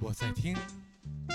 [0.00, 0.56] 我在听。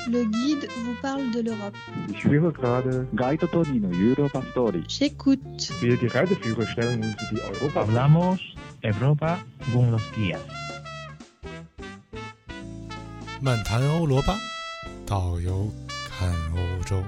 [0.08, 1.76] Le guide vous parle de l'Europe.
[2.10, 4.84] Ich höre gerade Guide Tonino Europa Story.
[4.88, 5.72] J'écoute.
[5.82, 7.82] Wir die Reiseführer stellen uns die Europa.
[7.82, 8.40] Hablamos
[8.82, 9.40] Europa
[9.74, 10.40] con los guías.
[13.42, 14.38] 漫谈欧罗巴，
[15.06, 15.72] 导游
[16.10, 17.04] 看欧洲。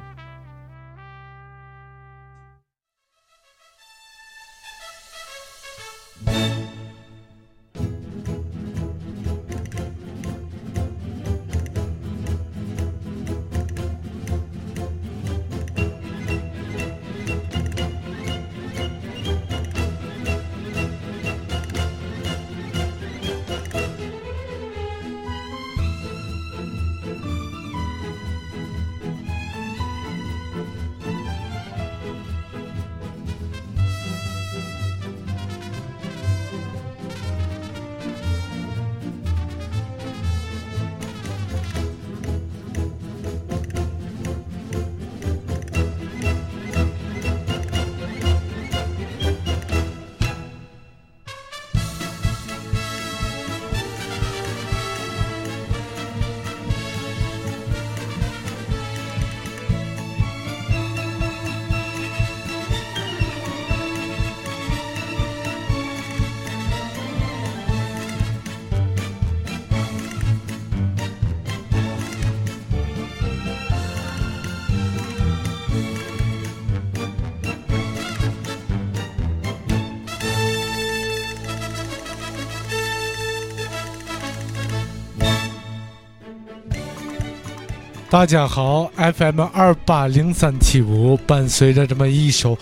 [88.14, 92.56] 大家好，FM 二八零三七五，伴随着这么一首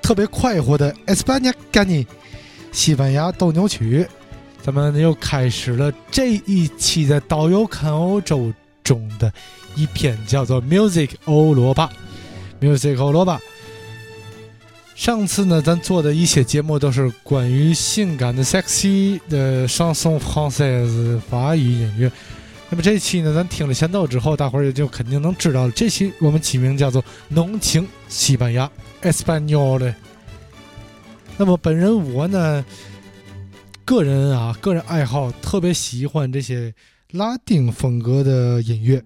[0.00, 2.06] 特别快活的《e s p a n a g a n i
[2.70, 4.06] 西班牙斗牛曲，
[4.62, 9.32] 咱们又开始了这一期的导游看欧洲中的
[9.74, 11.90] 一篇，叫做《Music 欧罗巴》。
[12.64, 13.40] Music 欧罗巴。
[14.94, 22.12] 上次呢，咱做的一些节目都是关于性感的 sexy 的 chanson française 法语音乐。
[22.70, 25.72] 那么这期呢，咱听了前奏之后，大伙儿也就肯定能知道了。
[25.72, 28.70] 这期我们起名叫做“浓情西班牙
[29.00, 29.94] （Espanol）。
[31.38, 32.62] 那么本人我呢，
[33.86, 36.74] 个人啊，个人爱好特别喜欢这些
[37.12, 39.02] 拉丁风格的音乐，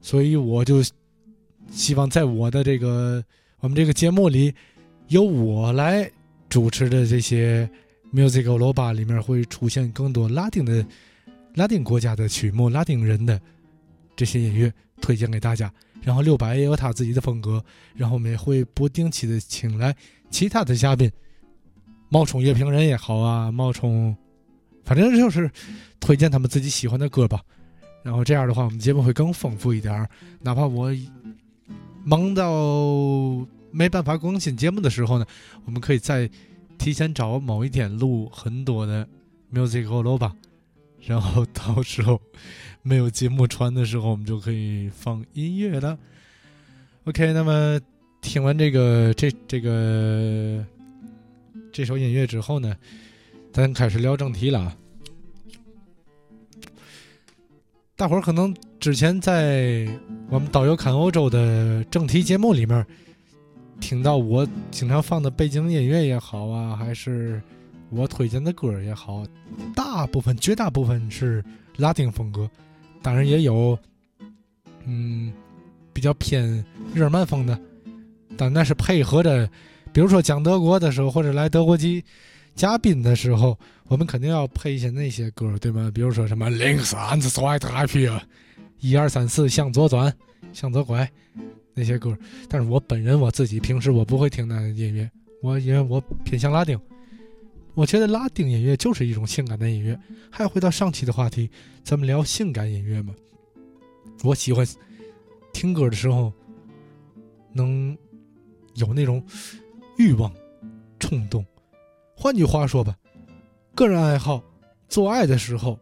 [0.00, 0.82] 所以我就
[1.70, 3.22] 希望在我的这个
[3.60, 4.54] 我们这个节目里，
[5.08, 6.10] 由我来
[6.48, 7.68] 主持的这些
[8.10, 10.82] Music 欧罗巴里面会出现更多拉丁的。
[11.54, 13.40] 拉丁国家的曲目，拉丁人的
[14.16, 15.72] 这些音乐推荐给大家。
[16.02, 17.62] 然后六百也有他自己的风格，
[17.94, 19.94] 然后我们也会不定期的请来
[20.30, 21.10] 其他的嘉宾，
[22.08, 24.16] 冒充乐评人也好啊，冒充，
[24.84, 25.50] 反正就是
[26.00, 27.42] 推荐他们自己喜欢的歌吧。
[28.02, 30.08] 然后这样的话，我们节目会更丰富一点。
[30.40, 30.90] 哪怕我
[32.02, 35.26] 忙到没办法更新节目的时候呢，
[35.66, 36.30] 我们可以再
[36.78, 39.06] 提前找某一天录很多的
[39.52, 40.34] music o l o 吧。
[41.02, 42.20] 然后到时候
[42.82, 45.98] 没有节目传的时候，我们就可以放音乐了。
[47.04, 47.80] OK，那么
[48.20, 50.64] 听完这个这这个
[51.72, 52.76] 这首音乐之后呢，
[53.52, 54.76] 咱开始聊正题了。
[57.96, 59.88] 大伙儿可能之前在
[60.28, 62.86] 我们导游看欧洲的正题节目里面
[63.80, 67.42] 听到我经常放的背景音乐也好啊，还是。
[67.90, 69.24] 我推荐的歌也好，
[69.74, 71.44] 大部分、绝大部分是
[71.76, 72.48] 拉丁风格，
[73.02, 73.76] 当然也有，
[74.84, 75.32] 嗯，
[75.92, 76.64] 比较偏
[76.94, 77.58] 日耳曼风的，
[78.36, 79.48] 但那是配合着，
[79.92, 82.02] 比如说讲德国的时候，或者来德国籍
[82.54, 83.58] 嘉宾的时候，
[83.88, 85.90] 我们肯定要配一些那些歌，对吗？
[85.92, 88.20] 比如说什么 links and right happy，
[88.78, 90.14] 一二三四向左转，
[90.52, 91.10] 向左拐
[91.74, 92.16] 那些歌。
[92.48, 95.10] 但是我本人我自己平时我不会听那音乐，
[95.42, 96.80] 我因为我偏向拉丁。
[97.74, 99.98] 我觉得拉丁音乐就是一种性感的音乐。
[100.30, 101.50] 还要回到上期的话题，
[101.82, 103.14] 咱们聊性感音乐嘛。
[104.22, 104.66] 我喜欢
[105.52, 106.32] 听歌的时候，
[107.52, 107.96] 能
[108.74, 109.24] 有那种
[109.96, 110.32] 欲望、
[110.98, 111.44] 冲动。
[112.14, 112.96] 换句话说吧，
[113.74, 114.42] 个人爱好，
[114.88, 115.78] 做爱的时候，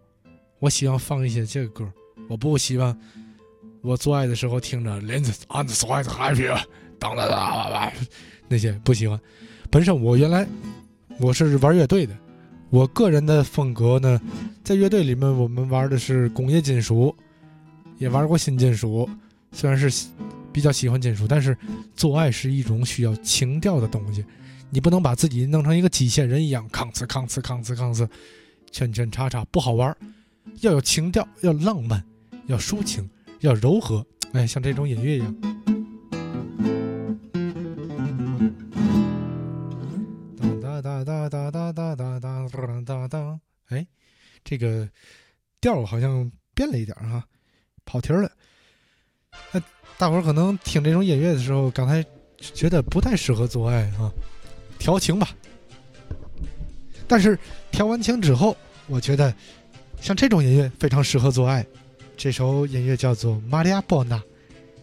[0.61, 1.93] 我希望放一些这个歌。
[2.29, 2.96] 我不希望
[3.82, 6.49] 我做爱的时候听着《Lens and Sweat Happy》
[6.99, 7.93] 当当当
[8.46, 9.19] 那些不喜欢。
[9.70, 10.46] 本身我原来。
[11.20, 12.17] 我是玩乐队的，
[12.70, 14.20] 我个人的风格呢，
[14.62, 17.15] 在乐队里面我们玩的是工业金属，
[17.99, 19.09] 也玩过新金属。
[19.50, 20.09] 虽然是
[20.53, 21.56] 比较喜欢金属，但是
[21.97, 24.25] 做爱是一种需要情调的东西，
[24.70, 28.09] 你不能把自己弄成一个机械人一样，吭哧吭哧吭哧吭哧，
[28.70, 29.97] 圈圈叉叉不好玩。
[30.61, 32.03] 要有情调，要浪漫，
[32.47, 33.09] 要抒情，
[33.41, 35.48] 要柔和，哎，像这种音乐一样。
[41.05, 43.87] 哒哒哒哒哒哒哒哒哒，哎，
[44.45, 44.89] 这个
[45.61, 47.25] 调好像变了一点哈，
[47.85, 48.31] 跑题了。
[49.53, 49.61] 那
[49.97, 52.05] 大伙儿可能听这种音乐的时候，刚才
[52.41, 54.12] 觉得不太适合做爱啊，
[54.79, 55.29] 调情吧。
[57.06, 57.39] 但是
[57.71, 58.56] 调完情之后，
[58.87, 59.35] 我觉得
[60.01, 61.67] 像这种音乐非常适合做爱。
[62.17, 64.17] 这首音乐叫做《玛利亚·波娜》。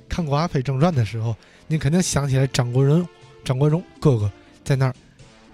[0.08, 1.36] 看过《阿飞正传》的时候，
[1.68, 3.08] 您肯定想起来张国荣、
[3.44, 4.32] 张国荣哥哥
[4.64, 4.96] 在那儿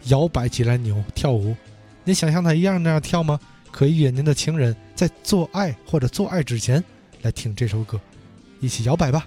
[0.06, 1.56] 摇摆起来扭跳舞。
[2.04, 3.40] 你想像他一样那样跳吗？
[3.72, 6.84] 可以约您的情人在做爱或者做爱之前
[7.22, 7.98] 来听这首歌，
[8.60, 9.26] 一起摇摆吧。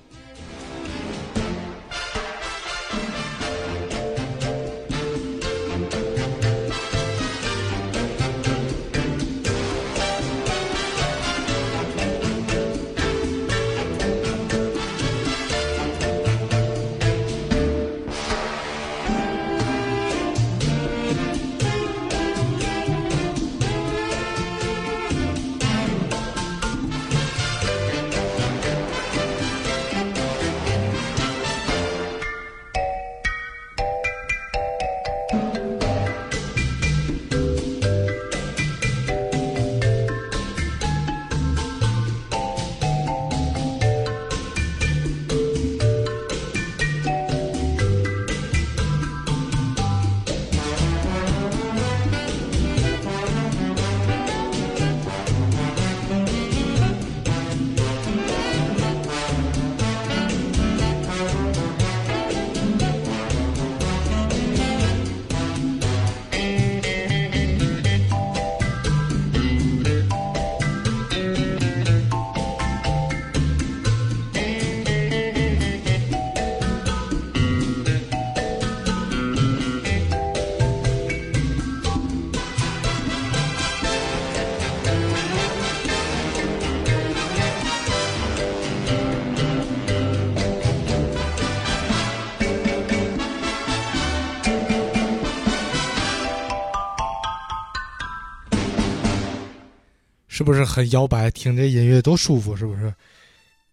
[100.34, 101.30] 是不是很摇摆？
[101.30, 102.92] 听这音乐多舒服，是不是？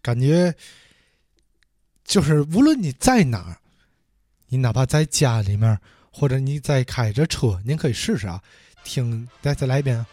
[0.00, 0.54] 感觉
[2.04, 3.58] 就是无论你在哪儿，
[4.46, 5.76] 你哪怕在家里面，
[6.12, 8.40] 或者你在开着车，您可以试试啊。
[8.84, 10.06] 听，再再来一遍啊！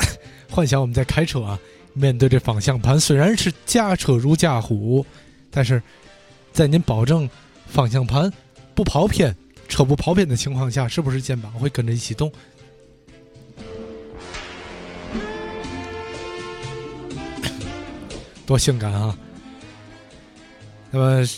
[0.48, 1.60] 幻想我们在开车啊，
[1.92, 5.04] 面对着方向盘，虽然是驾车如驾虎，
[5.50, 5.82] 但是
[6.54, 7.28] 在您保证
[7.66, 8.32] 方向盘
[8.74, 9.36] 不跑偏、
[9.68, 12.32] 车不跑偏的情况下，是不是肩膀会跟着一起动？
[18.46, 19.18] 多性感啊！
[20.92, 21.28] 那么，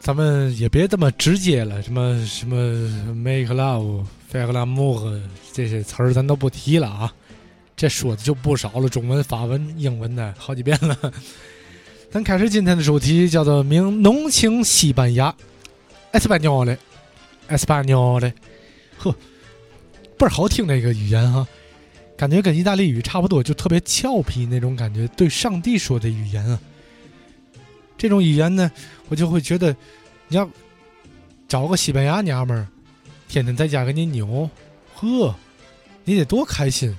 [0.00, 2.56] 咱们也别这么直接了，什么什么
[3.14, 5.18] make love、faire l'amour
[5.52, 7.14] 这些词儿咱都不提了啊。
[7.76, 10.98] 这说的就不少了，中文、法文、英文的好几遍了。
[12.10, 15.32] 咱开始今天的主题，叫做“名浓情西班牙
[16.12, 18.32] ”，Español，Español，
[18.98, 19.14] 呵，
[20.16, 21.46] 倍儿好听那个语言哈。
[22.18, 25.06] 感觉跟意大利语差不多，就特别俏皮那种感觉。
[25.16, 26.58] 对上帝说的语言啊，
[27.96, 28.68] 这种语言呢，
[29.08, 29.74] 我就会觉得，
[30.26, 30.50] 你要
[31.46, 32.66] 找个西班牙娘们儿，
[33.28, 34.50] 天天在家给你扭，
[34.94, 35.32] 呵，
[36.04, 36.92] 你得多开心。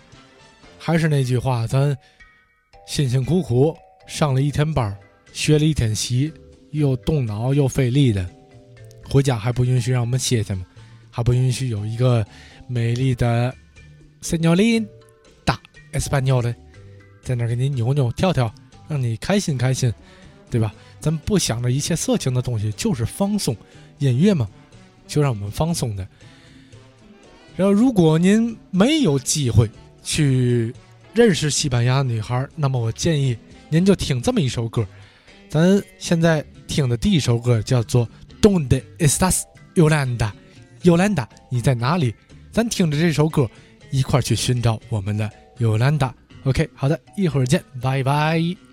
[0.77, 1.95] 还是那句话，咱
[2.87, 3.75] 辛辛苦苦
[4.07, 4.97] 上了一天班，
[5.33, 6.31] 学了一天习，
[6.71, 8.25] 又动脑又费力的，
[9.09, 10.65] 回家还不允许让我们歇歇吗？
[11.11, 12.25] 还不允许有一个
[12.69, 13.53] 美丽的
[14.21, 14.87] Señorita。
[15.93, 16.55] Español 的，
[17.23, 18.53] 在那给你扭扭跳跳，
[18.87, 19.93] 让你开心开心，
[20.49, 20.73] 对吧？
[20.99, 23.55] 咱不想着一切色情的东西，就是放松。
[23.99, 24.47] 音乐嘛，
[25.07, 26.07] 就让我们放松的。
[27.55, 29.69] 然后，如果您没有机会
[30.03, 30.73] 去
[31.13, 33.37] 认识西班牙女孩，那么我建议
[33.69, 34.87] 您就听这么一首歌。
[35.49, 38.07] 咱现在听的第一首歌叫做
[38.41, 39.41] 《Donde estás,
[39.75, 40.31] Yolanda》
[40.83, 42.13] ，Yolanda，你在哪里？
[42.51, 43.49] 咱听着这首歌，
[43.91, 45.29] 一块去寻找我们的。
[45.59, 46.13] 有蓝达
[46.45, 48.68] ，OK，好的，一会儿见，拜拜。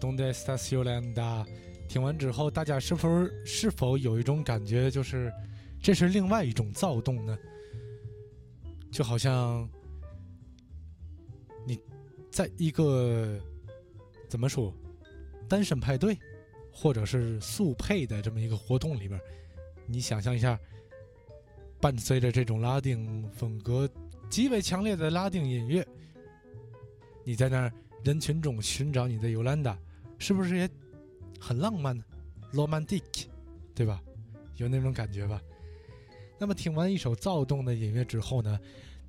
[0.00, 1.44] Donde Estás Yolanda》，
[1.86, 3.08] 听完之后，大家是否
[3.44, 5.30] 是否有一种感觉，就是
[5.82, 7.38] 这是另外一种躁动呢？
[8.90, 9.68] 就好像
[11.66, 11.78] 你
[12.30, 13.38] 在一个
[14.28, 14.74] 怎么说
[15.48, 16.18] 单身派对，
[16.72, 19.20] 或者是速配的这么一个活动里边，
[19.86, 20.58] 你想象一下，
[21.78, 23.88] 伴随着这种拉丁风格
[24.30, 25.86] 极为强烈的拉丁音乐，
[27.22, 29.78] 你在那儿人群中寻找你的尤兰达，
[30.20, 30.70] 是不是也
[31.40, 32.04] 很浪漫呢
[32.52, 33.26] ？romantic，
[33.74, 34.00] 对吧？
[34.56, 35.40] 有那种感觉吧？
[36.38, 38.60] 那么听完一首躁动的音乐之后呢，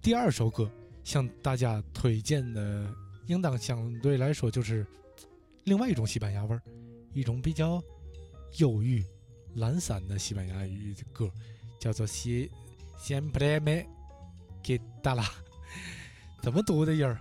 [0.01, 0.72] 第二首歌
[1.03, 2.89] 向大家推荐的，
[3.27, 4.88] 应当相对来说就是
[5.65, 6.62] 另外一种西班牙味儿，
[7.13, 7.84] 一种比较
[8.58, 9.06] 忧郁、
[9.56, 11.30] 懒散的西班牙语歌，
[11.77, 12.50] 叫做《Sie
[12.98, 13.86] Siempre Me
[14.63, 14.80] Queda》，
[16.41, 17.20] 怎么读的音儿？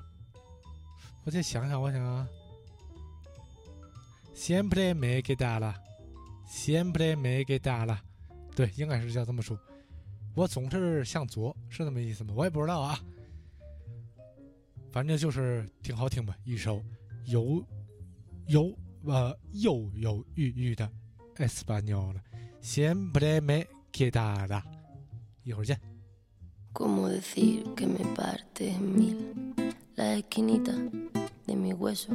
[1.25, 2.29] 我再想想，我想啊
[4.41, 7.99] ，Siempre me quedará，siempre me quedará，
[8.57, 9.61] 对，应该是叫这么说。
[10.35, 12.33] 我总是向左，是这么意思吗？
[12.35, 12.99] 我也不知道啊。
[14.91, 16.83] 反正就是挺好听吧，一首
[17.27, 17.63] 犹
[18.47, 20.91] 犹呃忧忧郁郁的
[21.37, 22.17] Español
[22.63, 24.63] Siempre me quedará。
[25.43, 25.79] 一会儿见。
[26.73, 29.55] ¿Cómo decir que me parte en mil
[29.97, 30.73] la esquinita
[31.47, 32.15] de mi hueso?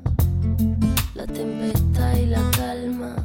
[1.13, 3.15] la tempestad y la calma.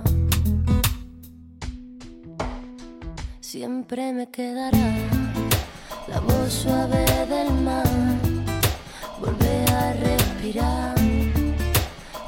[3.40, 4.94] Siempre me quedará
[6.08, 7.86] la voz suave del mar,
[9.20, 10.94] volver a respirar,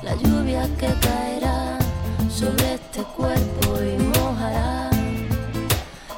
[0.02, 1.78] la lluvia que caerá
[2.30, 4.90] sobre este cuerpo y mojará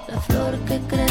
[0.08, 1.09] la flor que crece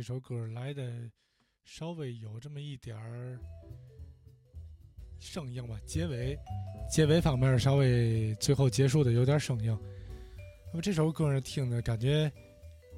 [0.00, 0.82] 这首歌来的
[1.62, 3.38] 稍微有这么一点儿
[5.18, 6.38] 生硬吧，结尾
[6.90, 9.78] 结尾方面稍微最后结束的有点生硬。
[10.72, 12.32] 那么这首歌，听着感觉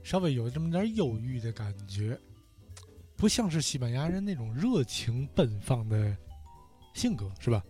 [0.04, 2.16] 稍微有这么点忧郁的感觉，
[3.16, 6.16] 不像是西班牙人那种热情奔放的
[6.94, 7.64] 性格，是吧？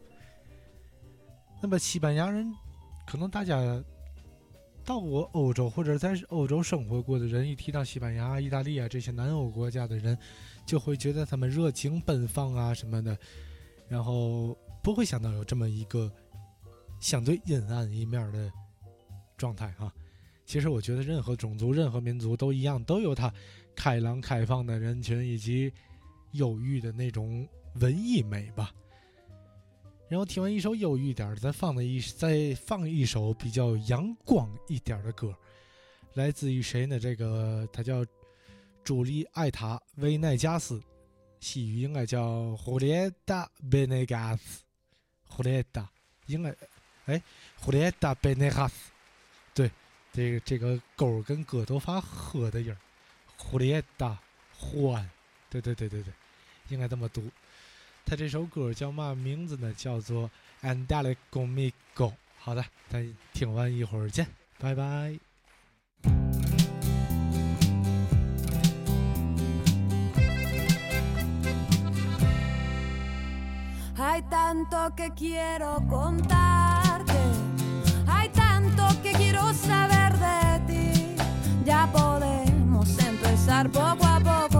[1.62, 2.52] 那么西班牙人，
[3.06, 3.82] 可能大家
[4.84, 10.18] 到过欧洲或者在欧洲生活过的人，一提到西班牙、意大利啊这些南欧国家的人，
[10.66, 13.16] 就会觉得他们热情奔放啊什么的，
[13.88, 16.10] 然后不会想到有这么一个
[17.00, 18.52] 相对阴暗一面的
[19.36, 19.92] 状态哈。
[20.44, 23.32] 其实我觉得任何种族、任何民族都一样，都有他
[23.76, 25.72] 开朗开放的人群以及
[26.32, 28.72] 忧郁的那种文艺美吧。
[30.12, 35.34] 然后听完一首忧郁点儿，再放的一再放一首比较阳光一点儿的歌，
[36.12, 37.00] 来自于谁呢？
[37.00, 38.04] 这个他叫
[38.84, 40.82] 朱莉艾塔维奈加斯，
[41.40, 44.62] 西语应该叫胡列达贝内加斯，
[45.26, 45.90] 胡列达
[46.26, 46.54] 应该
[47.06, 47.22] 哎
[47.58, 48.92] 胡列达贝内加斯，
[49.54, 49.70] 对，
[50.12, 52.76] 这个这个勾跟哥都发呵的音儿，
[53.38, 54.20] 胡列达
[54.58, 55.08] 欢，
[55.48, 56.12] 对对对对对，
[56.68, 57.22] 应该这么读。
[58.04, 59.72] 他这首歌叫嘛名字呢？
[59.74, 60.30] 叫做
[60.66, 61.72] 《Andale Comigo》。
[62.38, 64.26] 好的，咱听完一会儿见，
[64.58, 65.18] 拜拜。
[73.94, 77.14] Hay tanto que quiero contarte,
[78.06, 81.16] hay tanto que quiero saber de ti.
[81.64, 84.51] Ya podemos empezar poco a poco.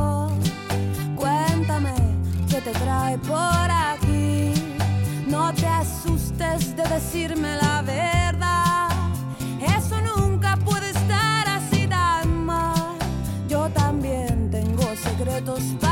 [2.65, 4.53] Te trae por aquí.
[5.27, 8.89] No te asustes de decirme la verdad.
[9.77, 12.97] Eso nunca puede estar así tan mal.
[13.49, 15.92] Yo también tengo secretos para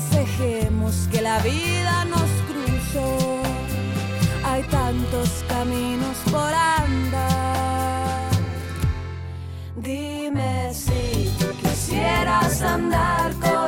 [0.00, 3.42] festejemos que la vida nos cruzó.
[4.44, 8.30] Hay tantos caminos por andar.
[9.76, 13.59] Dime si tú quisieras andar conmigo.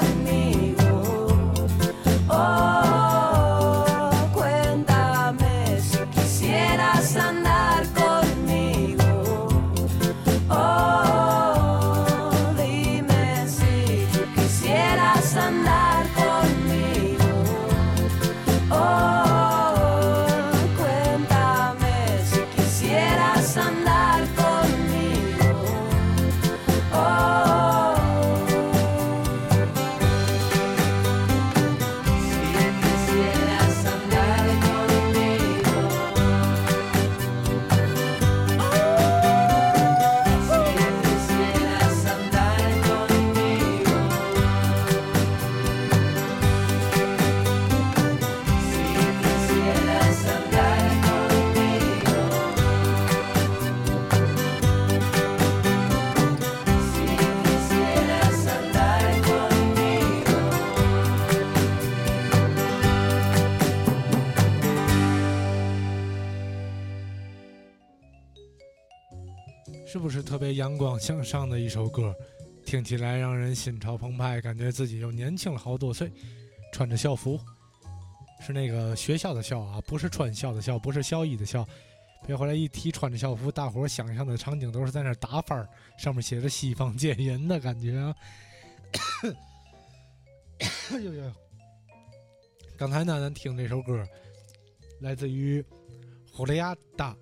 [70.52, 72.14] 阳光向上的一首歌？
[72.64, 76.10] 听起来让人心潮澎湃，感觉自己又年轻了好多岁。
[76.72, 77.38] 穿着校服，
[78.40, 81.68] 是那个学校的校啊，不是穿校的校，不是校医的校。
[82.26, 88.14] 别回来一提穿着校服，大伙儿想象的场景都是在那打翻儿，上面写着“西方戒淫”的感觉啊。
[90.92, 91.32] 呦呦！
[92.78, 94.06] 刚才呢，咱听这首歌，
[95.00, 95.64] 来自于
[96.32, 97.16] 胡利亚达，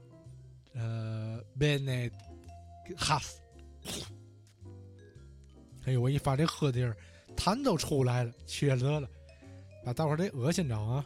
[0.75, 2.11] 呃 b e n e
[2.97, 3.39] 哈斯。
[5.85, 6.97] 哎呦，我一发这喝地儿，
[7.37, 9.09] 痰都出来了，缺德了，
[9.85, 11.05] 把大伙儿得恶心着啊！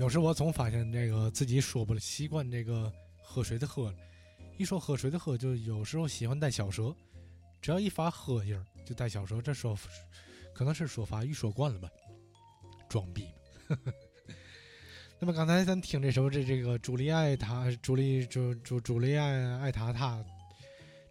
[0.00, 2.90] 有时我总发现这个自己说不习惯这个
[3.22, 3.92] 喝水的喝，
[4.56, 6.94] 一说喝水的喝，就有时候喜欢带小舌，
[7.60, 9.78] 只要一发喝音儿就带小舌，这说
[10.58, 11.88] 可能是说法语说惯了吧，
[12.88, 13.28] 装逼。
[15.20, 20.20] 那么刚才咱听这首这这个朱莉爱塔朱莉朱朱朱莉爱爱塔塔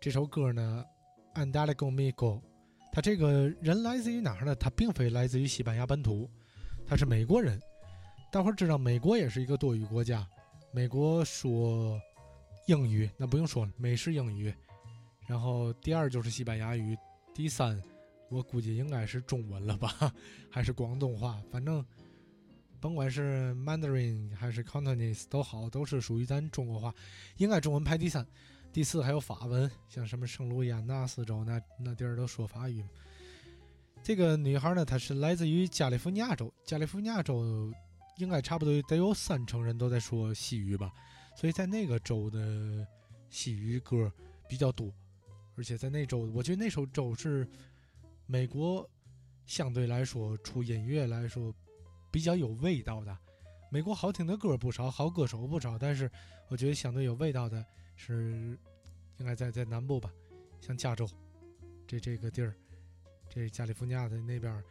[0.02, 0.84] 这首歌呢
[1.36, 2.42] ，Andale conmigo，
[2.92, 4.54] 他这个人来自于哪儿呢？
[4.54, 6.30] 他并非来自于西班牙本土，
[6.86, 7.58] 他是美国人。
[8.30, 10.28] 大伙儿知道美国也是一个多语国家，
[10.74, 11.98] 美国说
[12.66, 14.54] 英语，那不用说了，美式英语。
[15.26, 16.98] 然后第二就是西班牙语，
[17.34, 17.82] 第三
[18.30, 20.14] 我估计应该是中文了吧，
[20.50, 21.86] 还是广东话，反正
[22.80, 26.94] 甭管是 Mandarin 还是 Cantonese 都好，都是属于咱中国话，
[27.38, 28.26] 应该中文排第三，
[28.72, 32.84] 第四还有法文，像什么圣路易安那四州那那地儿都说法语。
[34.04, 37.72] 这个女孩呢，她是来自于加利福尼亚州，加利福尼亚州
[38.18, 40.94] 应该差不多得有三成人都在说西语吧，
[41.36, 42.86] 所以在那个州的
[43.30, 44.12] 西语歌
[44.48, 44.94] 比较多，
[45.56, 47.48] 而且在那州，我觉得那首州是
[48.28, 48.88] 美国
[49.46, 51.54] 相对来说出音乐来说
[52.12, 53.18] 比较有味道的。
[53.72, 56.12] 美国好听的歌不少，好歌手不少，但是
[56.50, 58.58] 我觉得相对有味道的是
[59.18, 60.12] 应该在在南部吧，
[60.62, 61.08] 像加州
[61.88, 62.54] 这这个地儿，
[63.30, 64.64] 这加利福尼亚的那边，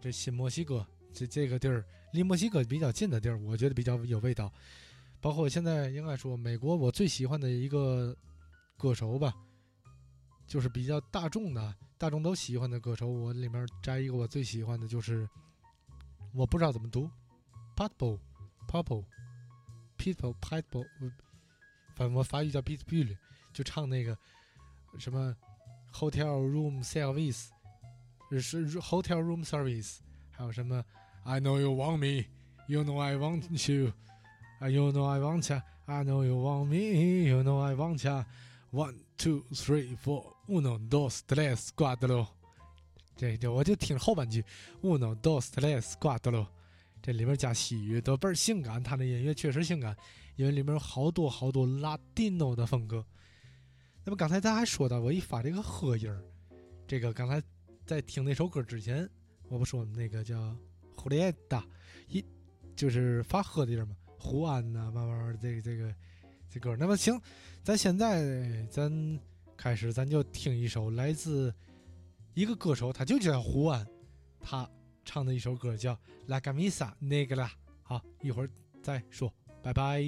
[0.00, 4.52] 这新墨西哥这这个地儿离墨西哥比较近的地儿，我觉得比较有味道。
[5.20, 8.16] 包括现在应该说美国我最喜欢的一个
[8.76, 9.34] 歌手吧，
[10.51, 15.27] 就是比较大众的，大众都喜欢的歌手，我里面摘一个我最喜欢的就是，
[16.33, 17.09] 我不知道怎么读
[17.75, 18.19] p a t b o
[18.67, 19.05] p o p o
[19.97, 20.85] people p a t b o
[21.95, 23.15] 反正我法语叫 Beat b u l
[23.51, 24.17] 就唱那个
[24.99, 25.35] 什么
[25.91, 27.47] Hotel Room Service，
[28.39, 29.97] 是 Hotel Room Service，
[30.29, 30.83] 还有什么
[31.23, 32.27] I know you want me,
[32.67, 33.93] you know I want you,
[34.59, 38.03] I you know I want ya, I know you want me, you know I want
[38.03, 38.23] ya.
[38.69, 42.26] One, two, three, four, Uno, dos, tres, cuatro。
[43.16, 44.44] 这这我就听后半句
[44.82, 46.46] ，uno, dos, tres, cuatro。
[47.00, 49.96] 这里面加西语都倍儿性感，他的音乐确实性感，
[50.36, 53.04] 因为里面有好多好多 Latino 的风格。
[54.04, 56.22] 那么刚才咱还说到我一发这个合音儿，
[56.86, 57.42] 这个刚才
[57.84, 59.08] 在听那首歌之前，
[59.48, 60.56] 我不说那个叫
[60.96, 61.64] 胡列达，
[62.08, 62.24] 一
[62.76, 65.94] 就是发喝的音儿嘛，胡安呐、慢慢慢这个这个
[66.48, 66.76] 这歌儿。
[66.76, 67.20] 那么行，
[67.64, 69.20] 咱现在咱
[69.62, 71.54] 开始，咱就听一首来自
[72.34, 73.86] 一个歌手，他就叫胡安，
[74.40, 74.68] 他
[75.04, 75.94] 唱的一首歌叫
[76.26, 77.46] 《La Camisa Negra》。
[77.84, 78.50] 好，一会儿
[78.82, 80.02] 再说，拜拜。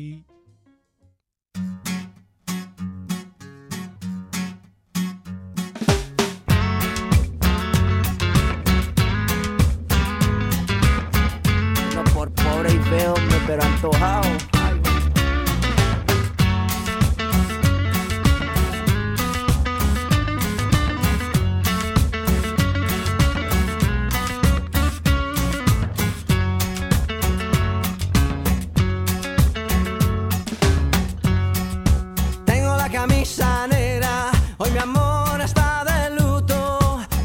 [33.07, 36.79] Camisa negra, hoy mi amor está de luto.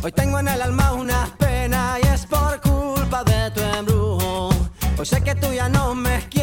[0.03, 4.49] Hoy tengo en el alma una pena y es por culpa de tu embrujo.
[4.97, 6.38] Hoy sé que tú ya no me quieres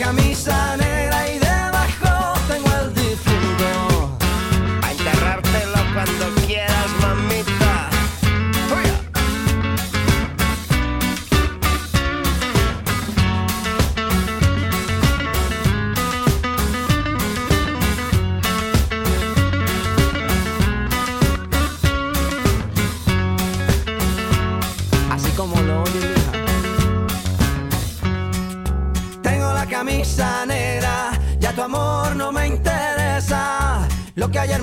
[0.00, 0.89] camisa negra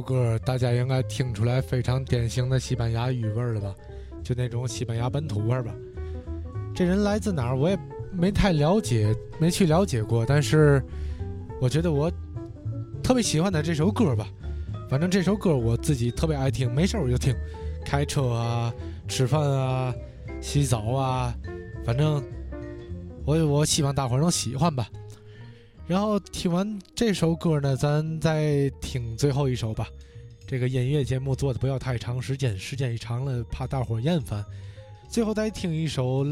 [0.00, 3.74] 歌大家应该听出来非常典型的西班牙语味了吧？
[4.22, 5.74] 就那种西班牙本土味吧。
[6.74, 7.78] 这人来自哪儿，我也
[8.12, 10.24] 没太了解，没去了解过。
[10.26, 10.82] 但是
[11.60, 12.10] 我觉得我
[13.02, 14.28] 特别喜欢他这首歌吧。
[14.88, 17.34] 反正这首歌我自己特别爱听，没事我就听，
[17.84, 18.74] 开车啊、
[19.08, 19.94] 吃饭啊、
[20.40, 21.34] 洗澡啊，
[21.84, 22.22] 反正
[23.24, 24.88] 我我希望大伙儿能喜欢吧。
[25.90, 29.88] 然后听完这首歌呢，咱再听最后一首吧。
[30.46, 34.44] 这个音乐节目做的不要太长时间，时间一长了怕大伙厌烦。
[35.08, 36.24] 最后再听一首，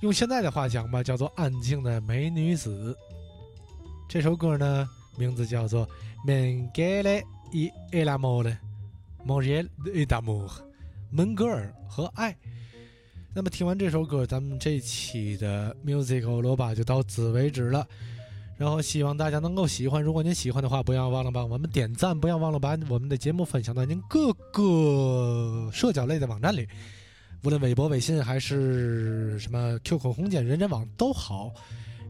[0.00, 2.92] 用现在的话讲吧，叫做《安静的美女子》。
[4.08, 5.86] 这首歌呢，名字叫做
[6.26, 7.22] 《Mengele
[7.92, 8.42] el amor》
[9.24, 10.50] ，Moriel et d'amour，
[11.12, 12.36] 门格尔和爱。
[13.38, 17.86] 那么听完这首歌，咱们这期的 Music 欧罗巴就到此为止了。
[18.56, 26.66] 然后希望大家能够喜欢，如果您喜欢的话，不要忘了帮我们点赞，不要忘了把我们的节目分享到您各个社交类的网站里，
[27.44, 31.52] 无论微博、微信还是什么 QQ 空间、人人网都好。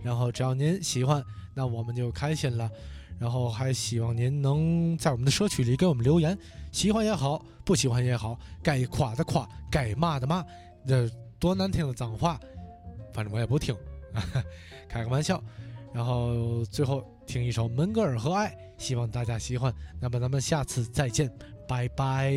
[0.03, 2.71] 然后只要您喜欢，那我们就开心了。
[3.19, 6.39] 然后还希望您能在我们的社区里给我们留言，
[6.73, 10.43] 喜欢也好，不喜欢也好，该夸的夸，该骂的骂，
[10.89, 12.41] 这多难听的脏话，
[13.13, 13.77] 反正我也不听，
[14.89, 15.41] 开个玩笑。
[15.93, 19.73] 然后最后听一首《门格尔和爱》，希望大家喜欢。
[20.01, 21.31] 那么咱们下次再见，
[21.69, 22.33] 拜拜。